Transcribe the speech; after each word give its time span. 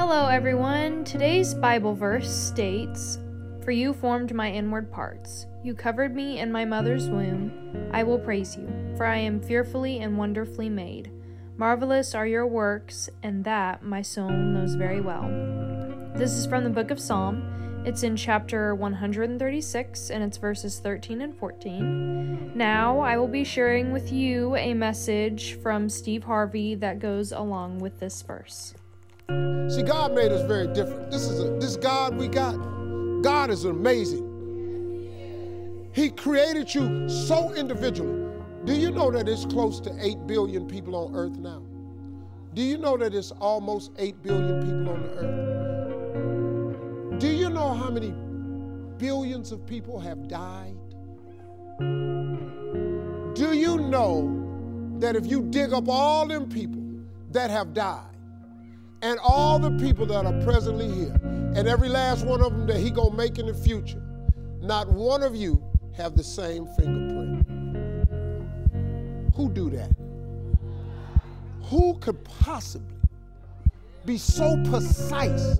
Hello, 0.00 0.28
everyone. 0.28 1.04
Today's 1.04 1.52
Bible 1.52 1.94
verse 1.94 2.34
states, 2.34 3.18
For 3.62 3.70
you 3.70 3.92
formed 3.92 4.34
my 4.34 4.50
inward 4.50 4.90
parts. 4.90 5.46
You 5.62 5.74
covered 5.74 6.16
me 6.16 6.38
in 6.38 6.50
my 6.50 6.64
mother's 6.64 7.10
womb. 7.10 7.90
I 7.92 8.02
will 8.02 8.18
praise 8.18 8.56
you, 8.56 8.66
for 8.96 9.04
I 9.04 9.18
am 9.18 9.42
fearfully 9.42 9.98
and 9.98 10.16
wonderfully 10.16 10.70
made. 10.70 11.12
Marvelous 11.58 12.14
are 12.14 12.26
your 12.26 12.46
works, 12.46 13.10
and 13.22 13.44
that 13.44 13.82
my 13.82 14.00
soul 14.00 14.30
knows 14.30 14.74
very 14.74 15.02
well. 15.02 15.28
This 16.14 16.32
is 16.32 16.46
from 16.46 16.64
the 16.64 16.70
book 16.70 16.90
of 16.90 16.98
Psalm. 16.98 17.82
It's 17.84 18.02
in 18.02 18.16
chapter 18.16 18.74
136, 18.74 20.08
and 20.08 20.24
it's 20.24 20.38
verses 20.38 20.78
13 20.78 21.20
and 21.20 21.36
14. 21.36 22.52
Now, 22.54 23.00
I 23.00 23.18
will 23.18 23.28
be 23.28 23.44
sharing 23.44 23.92
with 23.92 24.10
you 24.10 24.56
a 24.56 24.72
message 24.72 25.60
from 25.60 25.90
Steve 25.90 26.24
Harvey 26.24 26.74
that 26.76 27.00
goes 27.00 27.32
along 27.32 27.80
with 27.80 28.00
this 28.00 28.22
verse. 28.22 28.72
See, 29.70 29.82
God 29.82 30.14
made 30.14 30.32
us 30.32 30.46
very 30.46 30.66
different. 30.68 31.10
This 31.10 31.22
is 31.22 31.40
a, 31.40 31.50
this 31.58 31.76
God 31.76 32.16
we 32.16 32.28
got. 32.28 32.54
God 33.22 33.50
is 33.50 33.64
amazing. 33.64 34.28
He 35.92 36.10
created 36.10 36.74
you 36.74 37.08
so 37.08 37.52
individually. 37.54 38.28
Do 38.64 38.74
you 38.74 38.90
know 38.90 39.10
that 39.10 39.28
it's 39.28 39.44
close 39.44 39.80
to 39.80 39.94
8 39.98 40.26
billion 40.26 40.66
people 40.66 40.94
on 40.94 41.14
earth 41.14 41.38
now? 41.38 41.62
Do 42.54 42.62
you 42.62 42.78
know 42.78 42.96
that 42.96 43.14
it's 43.14 43.30
almost 43.32 43.92
8 43.98 44.22
billion 44.22 44.60
people 44.60 44.92
on 44.92 45.02
the 45.02 45.10
earth? 45.18 47.20
Do 47.20 47.28
you 47.28 47.50
know 47.50 47.74
how 47.74 47.90
many 47.90 48.14
billions 48.98 49.52
of 49.52 49.66
people 49.66 50.00
have 50.00 50.28
died? 50.28 50.76
Do 51.78 53.54
you 53.54 53.78
know 53.78 54.36
that 54.98 55.16
if 55.16 55.26
you 55.26 55.42
dig 55.42 55.72
up 55.72 55.88
all 55.88 56.26
them 56.26 56.48
people 56.48 56.82
that 57.30 57.50
have 57.50 57.72
died, 57.72 58.09
and 59.02 59.18
all 59.22 59.58
the 59.58 59.70
people 59.78 60.06
that 60.06 60.26
are 60.26 60.42
presently 60.44 60.90
here, 60.90 61.18
and 61.22 61.66
every 61.66 61.88
last 61.88 62.24
one 62.26 62.42
of 62.42 62.52
them 62.52 62.66
that 62.66 62.78
he 62.78 62.90
gonna 62.90 63.14
make 63.14 63.38
in 63.38 63.46
the 63.46 63.54
future, 63.54 64.02
not 64.60 64.88
one 64.88 65.22
of 65.22 65.34
you 65.34 65.62
have 65.96 66.16
the 66.16 66.24
same 66.24 66.66
fingerprint. 66.78 67.46
Who 69.34 69.48
do 69.48 69.70
that? 69.70 69.90
Who 71.64 71.94
could 72.00 72.22
possibly 72.24 72.86
be 74.04 74.18
so 74.18 74.62
precise 74.68 75.58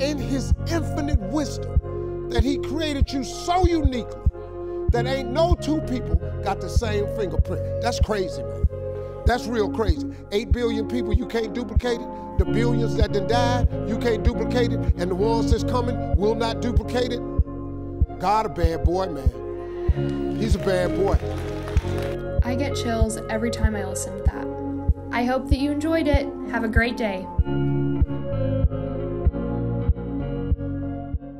in 0.00 0.18
his 0.18 0.52
infinite 0.68 1.20
wisdom 1.20 2.28
that 2.30 2.42
he 2.42 2.58
created 2.58 3.12
you 3.12 3.22
so 3.24 3.66
uniquely 3.66 4.20
that 4.90 5.06
ain't 5.06 5.30
no 5.30 5.54
two 5.54 5.80
people 5.82 6.16
got 6.42 6.60
the 6.60 6.68
same 6.68 7.06
fingerprint? 7.16 7.82
That's 7.82 8.00
crazy, 8.00 8.42
man. 8.42 8.69
That's 9.26 9.46
real 9.46 9.70
crazy. 9.70 10.10
Eight 10.32 10.52
billion 10.52 10.88
people, 10.88 11.12
you 11.12 11.26
can't 11.26 11.52
duplicate 11.52 12.00
it. 12.00 12.08
The 12.38 12.44
billions 12.44 12.96
that 12.96 13.12
done 13.12 13.26
died, 13.26 13.68
you 13.88 13.98
can't 13.98 14.22
duplicate 14.22 14.72
it. 14.72 14.78
And 14.96 15.10
the 15.10 15.14
ones 15.14 15.50
that's 15.50 15.64
coming 15.64 16.16
will 16.16 16.34
not 16.34 16.60
duplicate 16.60 17.12
it. 17.12 17.20
God 18.18 18.46
a 18.46 18.48
bad 18.48 18.84
boy, 18.84 19.06
man. 19.06 20.36
He's 20.38 20.54
a 20.54 20.58
bad 20.58 20.96
boy. 20.96 21.18
I 22.42 22.54
get 22.54 22.74
chills 22.74 23.18
every 23.28 23.50
time 23.50 23.76
I 23.76 23.84
listen 23.84 24.16
to 24.16 24.22
that. 24.24 24.46
I 25.12 25.24
hope 25.24 25.48
that 25.50 25.58
you 25.58 25.70
enjoyed 25.70 26.06
it. 26.06 26.26
Have 26.50 26.64
a 26.64 26.68
great 26.68 26.96
day. 26.96 27.26